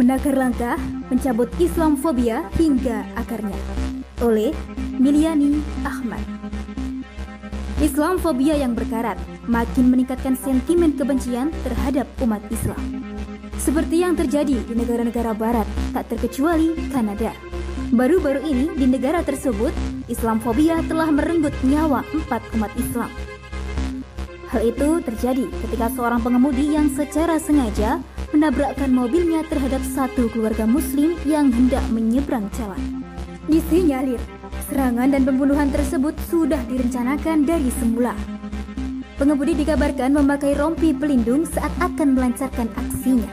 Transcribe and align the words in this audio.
Menakar 0.00 0.32
langkah, 0.32 0.80
mencabut 1.12 1.52
Islamfobia 1.60 2.48
hingga 2.56 3.04
akarnya. 3.20 3.52
Oleh 4.24 4.48
Miliani 4.96 5.60
Ahmad. 5.84 6.24
Islamfobia 7.84 8.56
yang 8.56 8.72
berkarat 8.72 9.20
makin 9.44 9.92
meningkatkan 9.92 10.40
sentimen 10.40 10.96
kebencian 10.96 11.52
terhadap 11.68 12.08
umat 12.24 12.40
Islam. 12.48 12.80
Seperti 13.60 14.00
yang 14.00 14.16
terjadi 14.16 14.64
di 14.64 14.72
negara-negara 14.72 15.36
barat, 15.36 15.68
tak 15.92 16.08
terkecuali 16.08 16.72
Kanada. 16.88 17.36
Baru-baru 17.92 18.40
ini 18.48 18.72
di 18.72 18.88
negara 18.88 19.20
tersebut, 19.20 19.76
Islamfobia 20.08 20.80
telah 20.88 21.12
merenggut 21.12 21.52
nyawa 21.60 22.08
empat 22.08 22.40
umat 22.56 22.72
Islam. 22.80 23.12
Hal 24.48 24.64
itu 24.64 25.04
terjadi 25.04 25.44
ketika 25.68 25.92
seorang 25.92 26.24
pengemudi 26.24 26.72
yang 26.72 26.88
secara 26.88 27.36
sengaja 27.36 28.00
menabrakkan 28.30 28.90
mobilnya 28.94 29.42
terhadap 29.50 29.82
satu 29.82 30.30
keluarga 30.30 30.66
muslim 30.66 31.18
yang 31.26 31.50
hendak 31.50 31.82
menyeberang 31.90 32.46
jalan. 32.54 33.02
Disinyalir, 33.50 34.22
serangan 34.70 35.10
dan 35.10 35.26
pembunuhan 35.26 35.70
tersebut 35.74 36.14
sudah 36.30 36.60
direncanakan 36.70 37.42
dari 37.42 37.70
semula. 37.82 38.14
Pengemudi 39.18 39.52
dikabarkan 39.52 40.16
memakai 40.16 40.56
rompi 40.56 40.96
pelindung 40.96 41.44
saat 41.44 41.74
akan 41.82 42.16
melancarkan 42.16 42.72
aksinya. 42.72 43.28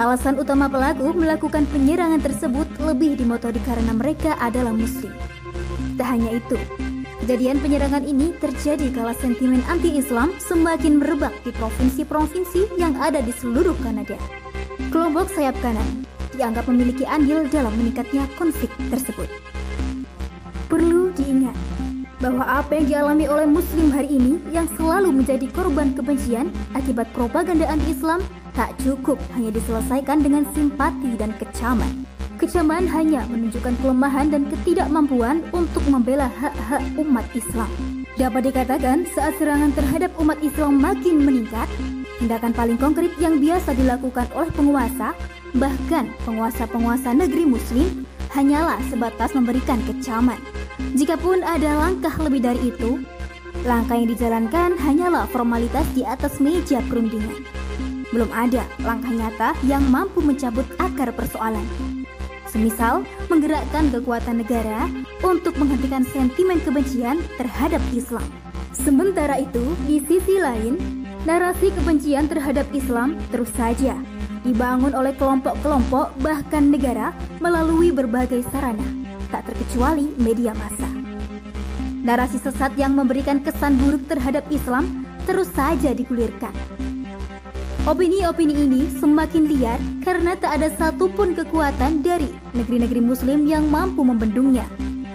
Alasan 0.00 0.40
utama 0.40 0.66
pelaku 0.66 1.12
melakukan 1.14 1.68
penyerangan 1.68 2.18
tersebut 2.24 2.66
lebih 2.80 3.14
dimotori 3.20 3.60
karena 3.62 3.92
mereka 3.92 4.34
adalah 4.40 4.72
muslim. 4.72 5.12
Tak 6.00 6.08
hanya 6.08 6.40
itu, 6.40 6.56
Kejadian 7.22 7.62
penyerangan 7.62 8.02
ini 8.02 8.34
terjadi 8.42 8.90
kala 8.90 9.14
sentimen 9.14 9.62
anti-Islam 9.70 10.34
semakin 10.42 10.98
merebak 10.98 11.30
di 11.46 11.54
provinsi-provinsi 11.54 12.74
yang 12.74 12.98
ada 12.98 13.22
di 13.22 13.30
seluruh 13.30 13.78
Kanada. 13.78 14.18
Kelompok 14.90 15.30
sayap 15.30 15.54
kanan 15.62 16.02
dianggap 16.34 16.66
memiliki 16.66 17.06
andil 17.06 17.46
dalam 17.46 17.70
meningkatnya 17.78 18.26
konflik 18.34 18.74
tersebut. 18.90 19.30
Perlu 20.66 21.14
diingat 21.14 21.54
bahwa 22.18 22.42
apa 22.42 22.82
yang 22.82 22.90
dialami 22.90 23.30
oleh 23.30 23.46
muslim 23.46 23.94
hari 23.94 24.18
ini 24.18 24.42
yang 24.50 24.66
selalu 24.74 25.14
menjadi 25.14 25.46
korban 25.54 25.94
kebencian 25.94 26.50
akibat 26.74 27.06
propaganda 27.14 27.70
anti-Islam 27.70 28.18
tak 28.58 28.74
cukup 28.82 29.22
hanya 29.38 29.54
diselesaikan 29.54 30.26
dengan 30.26 30.42
simpati 30.50 31.14
dan 31.14 31.30
kecaman. 31.38 32.02
Kecaman 32.42 32.90
hanya 32.90 33.22
menunjukkan 33.30 33.78
kelemahan 33.78 34.34
dan 34.34 34.50
ketidakmampuan 34.50 35.46
untuk 35.54 35.78
membela 35.86 36.26
hak-hak 36.26 36.82
umat 36.98 37.22
Islam. 37.38 37.70
Dapat 38.18 38.50
dikatakan 38.50 39.06
saat 39.14 39.38
serangan 39.38 39.70
terhadap 39.78 40.10
umat 40.18 40.42
Islam 40.42 40.82
makin 40.82 41.22
meningkat, 41.22 41.70
tindakan 42.18 42.50
paling 42.50 42.74
konkret 42.82 43.14
yang 43.22 43.38
biasa 43.38 43.78
dilakukan 43.78 44.26
oleh 44.34 44.50
penguasa, 44.58 45.14
bahkan 45.54 46.10
penguasa-penguasa 46.26 47.14
negeri 47.14 47.46
muslim, 47.46 48.02
hanyalah 48.34 48.82
sebatas 48.90 49.38
memberikan 49.38 49.78
kecaman. 49.86 50.42
Jikapun 50.98 51.46
ada 51.46 51.78
langkah 51.78 52.18
lebih 52.26 52.42
dari 52.42 52.74
itu, 52.74 52.98
langkah 53.62 53.94
yang 53.94 54.10
dijalankan 54.10 54.74
hanyalah 54.82 55.30
formalitas 55.30 55.86
di 55.94 56.02
atas 56.02 56.42
meja 56.42 56.82
perundingan. 56.90 57.46
Belum 58.10 58.34
ada 58.34 58.66
langkah 58.82 59.14
nyata 59.14 59.54
yang 59.62 59.86
mampu 59.86 60.18
mencabut 60.18 60.66
akar 60.82 61.14
persoalan 61.14 62.01
semisal 62.52 63.08
menggerakkan 63.32 63.88
kekuatan 63.88 64.44
negara 64.44 64.84
untuk 65.24 65.56
menghentikan 65.56 66.04
sentimen 66.04 66.60
kebencian 66.60 67.24
terhadap 67.40 67.80
Islam. 67.96 68.28
Sementara 68.76 69.40
itu, 69.40 69.72
di 69.88 70.04
sisi 70.04 70.36
lain, 70.36 70.76
narasi 71.24 71.72
kebencian 71.72 72.28
terhadap 72.28 72.68
Islam 72.76 73.16
terus 73.32 73.48
saja 73.56 73.96
dibangun 74.44 74.92
oleh 74.92 75.16
kelompok-kelompok 75.16 76.18
bahkan 76.20 76.68
negara 76.68 77.16
melalui 77.40 77.94
berbagai 77.94 78.44
sarana, 78.52 78.84
tak 79.32 79.48
terkecuali 79.48 80.12
media 80.20 80.52
massa. 80.52 80.90
Narasi 82.02 82.42
sesat 82.42 82.74
yang 82.74 82.98
memberikan 82.98 83.38
kesan 83.38 83.78
buruk 83.78 84.04
terhadap 84.10 84.42
Islam 84.50 85.06
terus 85.22 85.46
saja 85.54 85.94
digulirkan 85.94 86.50
Opini-opini 87.82 88.54
ini 88.54 88.86
semakin 89.02 89.50
liar 89.50 89.74
karena 90.06 90.38
tak 90.38 90.62
ada 90.62 90.70
satupun 90.78 91.34
kekuatan 91.34 91.98
dari 91.98 92.30
negeri-negeri 92.54 93.02
muslim 93.02 93.42
yang 93.42 93.66
mampu 93.66 94.06
membendungnya. 94.06 94.62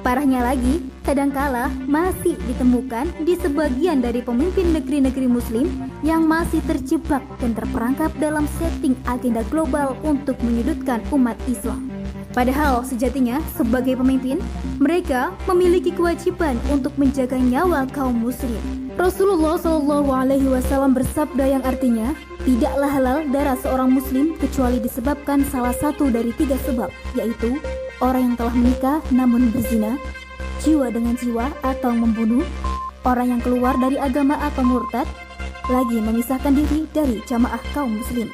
Parahnya 0.04 0.44
lagi, 0.44 0.84
kadangkala 1.08 1.72
masih 1.88 2.36
ditemukan 2.36 3.24
di 3.24 3.40
sebagian 3.40 4.04
dari 4.04 4.20
pemimpin 4.20 4.76
negeri-negeri 4.76 5.32
muslim 5.32 5.72
yang 6.04 6.28
masih 6.28 6.60
terjebak 6.68 7.24
dan 7.40 7.56
terperangkap 7.56 8.12
dalam 8.20 8.44
setting 8.60 9.00
agenda 9.08 9.48
global 9.48 9.96
untuk 10.04 10.36
menyudutkan 10.44 11.00
umat 11.16 11.40
Islam. 11.48 11.88
Padahal 12.36 12.84
sejatinya 12.84 13.40
sebagai 13.56 13.96
pemimpin, 13.96 14.44
mereka 14.76 15.32
memiliki 15.48 15.96
kewajiban 15.96 16.60
untuk 16.68 16.92
menjaga 17.00 17.40
nyawa 17.40 17.88
kaum 17.96 18.28
muslim. 18.28 18.87
Rasulullah 18.98 19.62
Shallallahu 19.62 20.10
Alaihi 20.10 20.50
Wasallam 20.50 20.98
bersabda 20.98 21.46
yang 21.46 21.64
artinya, 21.64 22.18
Tidaklah 22.48 22.88
halal 22.88 23.20
darah 23.28 23.60
seorang 23.60 23.92
muslim 23.92 24.40
kecuali 24.40 24.80
disebabkan 24.80 25.44
salah 25.52 25.76
satu 25.76 26.08
dari 26.08 26.32
tiga 26.32 26.56
sebab, 26.64 26.88
yaitu 27.12 27.60
orang 28.00 28.32
yang 28.32 28.36
telah 28.40 28.56
menikah 28.56 28.98
namun 29.12 29.52
berzina, 29.52 30.00
jiwa 30.64 30.88
dengan 30.88 31.20
jiwa 31.20 31.52
atau 31.60 31.92
membunuh, 31.92 32.48
orang 33.04 33.36
yang 33.36 33.42
keluar 33.44 33.76
dari 33.84 34.00
agama 34.00 34.40
atau 34.40 34.64
murtad, 34.64 35.04
lagi 35.68 36.00
memisahkan 36.00 36.56
diri 36.56 36.88
dari 36.96 37.20
jamaah 37.28 37.60
kaum 37.76 38.00
muslim. 38.00 38.32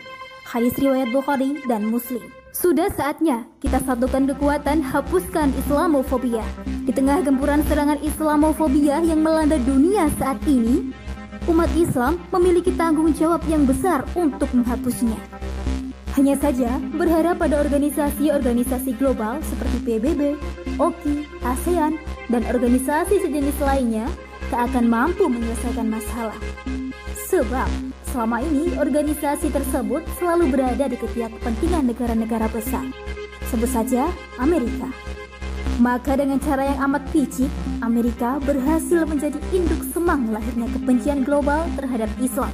Hadis 0.53 0.77
riwayat 0.77 1.09
Bukhari 1.09 1.57
dan 1.65 1.89
Muslim. 1.89 2.29
Sudah 2.53 2.85
saatnya 2.93 3.49
kita 3.57 3.81
satukan 3.81 4.29
kekuatan 4.29 4.85
hapuskan 4.85 5.49
Islamofobia. 5.65 6.45
Di 6.85 6.93
tengah 6.93 7.25
gempuran 7.25 7.65
serangan 7.65 7.97
Islamofobia 8.05 9.01
yang 9.01 9.25
melanda 9.25 9.57
dunia 9.57 10.13
saat 10.21 10.37
ini, 10.45 10.93
umat 11.49 11.73
Islam 11.73 12.21
memiliki 12.29 12.69
tanggung 12.77 13.09
jawab 13.17 13.41
yang 13.49 13.65
besar 13.65 14.05
untuk 14.13 14.45
menghapusnya. 14.53 15.17
Hanya 16.13 16.37
saja 16.37 16.77
berharap 16.93 17.41
pada 17.41 17.57
organisasi-organisasi 17.57 18.93
global 19.01 19.41
seperti 19.49 19.81
PBB, 19.81 20.37
OKI, 20.77 21.25
ASEAN, 21.49 21.97
dan 22.29 22.45
organisasi 22.45 23.25
sejenis 23.25 23.57
lainnya 23.57 24.05
tak 24.53 24.69
akan 24.69 24.85
mampu 24.85 25.25
menyelesaikan 25.25 25.89
masalah. 25.89 26.37
Sebab 27.33 27.92
selama 28.13 28.45
ini 28.45 28.77
organisasi 28.77 29.49
tersebut 29.49 30.05
selalu 30.21 30.53
berada 30.53 30.85
di 30.85 30.93
ketiak 31.01 31.33
kepentingan 31.41 31.89
negara-negara 31.89 32.45
besar. 32.53 32.85
Sebut 33.49 33.65
saja 33.65 34.13
Amerika. 34.37 34.85
Maka 35.81 36.13
dengan 36.13 36.37
cara 36.37 36.69
yang 36.69 36.85
amat 36.85 37.09
picik, 37.09 37.49
Amerika 37.81 38.37
berhasil 38.45 39.09
menjadi 39.09 39.41
induk 39.49 39.81
semang 39.89 40.29
lahirnya 40.29 40.69
kebencian 40.69 41.25
global 41.25 41.65
terhadap 41.73 42.13
Islam. 42.21 42.53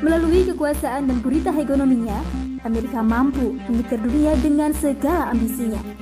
Melalui 0.00 0.48
kekuasaan 0.48 1.12
dan 1.12 1.20
gurita 1.20 1.52
hegemoninya, 1.52 2.24
Amerika 2.64 3.04
mampu 3.04 3.60
menyetir 3.68 4.00
dunia 4.00 4.32
dengan 4.40 4.72
segala 4.72 5.28
ambisinya. 5.36 5.99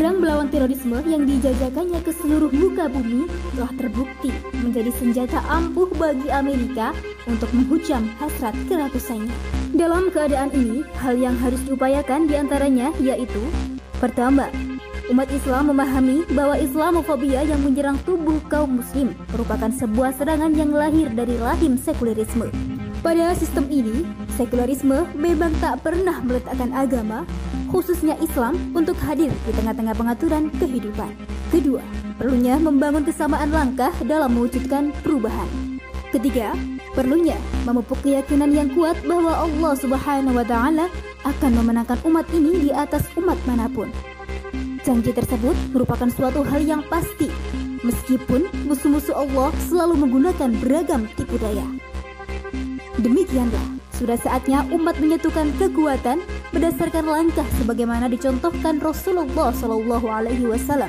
Perang 0.00 0.16
melawan 0.16 0.48
terorisme 0.48 0.96
yang 1.04 1.28
dijajakannya 1.28 2.00
ke 2.00 2.08
seluruh 2.16 2.48
muka 2.56 2.88
bumi 2.88 3.28
telah 3.52 3.68
terbukti 3.76 4.32
menjadi 4.56 4.88
senjata 4.96 5.44
ampuh 5.44 5.92
bagi 5.92 6.32
Amerika 6.32 6.96
untuk 7.28 7.52
menghujam 7.52 8.08
hasrat 8.16 8.56
keratusannya. 8.64 9.28
Dalam 9.76 10.08
keadaan 10.08 10.56
ini, 10.56 10.88
hal 11.04 11.20
yang 11.20 11.36
harus 11.36 11.60
diupayakan 11.68 12.32
di 12.32 12.32
antaranya 12.32 12.96
yaitu 12.96 13.44
Pertama, 14.00 14.48
Umat 15.12 15.28
Islam 15.36 15.68
memahami 15.68 16.24
bahwa 16.32 16.56
Islamofobia 16.56 17.44
yang 17.44 17.60
menyerang 17.60 18.00
tubuh 18.08 18.40
kaum 18.48 18.80
muslim 18.80 19.12
merupakan 19.36 19.68
sebuah 19.68 20.16
serangan 20.16 20.56
yang 20.56 20.72
lahir 20.72 21.12
dari 21.12 21.36
lahim 21.36 21.76
sekulerisme. 21.76 22.48
Pada 23.04 23.36
sistem 23.36 23.68
ini, 23.68 24.08
sekularisme 24.40 25.12
memang 25.12 25.52
tak 25.60 25.84
pernah 25.84 26.24
meletakkan 26.24 26.72
agama, 26.72 27.28
khususnya 27.70 28.18
Islam, 28.18 28.58
untuk 28.74 28.98
hadir 29.06 29.30
di 29.46 29.52
tengah-tengah 29.54 29.94
pengaturan 29.94 30.50
kehidupan. 30.58 31.14
Kedua, 31.54 31.82
perlunya 32.18 32.58
membangun 32.58 33.06
kesamaan 33.06 33.50
langkah 33.50 33.94
dalam 34.04 34.36
mewujudkan 34.36 34.92
perubahan. 35.02 35.48
Ketiga, 36.10 36.52
perlunya 36.92 37.38
memupuk 37.62 38.02
keyakinan 38.02 38.50
yang 38.50 38.68
kuat 38.74 38.98
bahwa 39.06 39.46
Allah 39.46 39.72
Subhanahu 39.78 40.34
wa 40.34 40.46
taala 40.46 40.90
akan 41.22 41.50
memenangkan 41.62 42.02
umat 42.02 42.26
ini 42.34 42.68
di 42.68 42.70
atas 42.74 43.06
umat 43.14 43.38
mana 43.46 43.70
pun. 43.70 43.88
Janji 44.82 45.14
tersebut 45.14 45.54
merupakan 45.70 46.10
suatu 46.10 46.42
hal 46.42 46.66
yang 46.66 46.82
pasti, 46.90 47.30
meskipun 47.86 48.50
musuh-musuh 48.66 49.14
Allah 49.14 49.54
selalu 49.70 50.02
menggunakan 50.02 50.50
beragam 50.58 51.06
tipu 51.14 51.38
daya. 51.38 51.64
Demikianlah, 52.98 53.79
sudah 54.00 54.16
saatnya 54.16 54.64
umat 54.72 54.96
menyatukan 54.96 55.52
kekuatan 55.60 56.24
berdasarkan 56.56 57.04
langkah 57.04 57.44
sebagaimana 57.60 58.08
dicontohkan 58.08 58.80
Rasulullah 58.80 59.52
Shallallahu 59.52 60.08
Alaihi 60.08 60.48
Wasallam. 60.48 60.88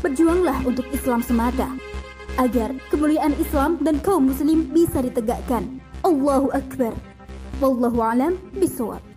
Berjuanglah 0.00 0.64
untuk 0.64 0.88
Islam 0.96 1.20
semata, 1.20 1.68
agar 2.40 2.72
kemuliaan 2.88 3.36
Islam 3.36 3.76
dan 3.84 4.00
kaum 4.00 4.32
muslim 4.32 4.64
bisa 4.72 5.04
ditegakkan. 5.04 5.84
Allahu 6.00 6.48
Akbar. 6.56 6.96
Wallahu 7.60 8.00
alam 8.00 8.40
bisawab. 8.56 9.09